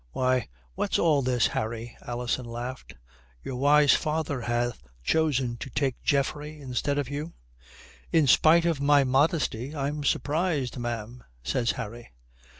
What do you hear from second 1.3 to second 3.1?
Harry?" Alison laughed.